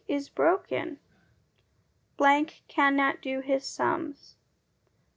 [0.07, 0.97] is broken.
[2.67, 4.35] cannot do his sums.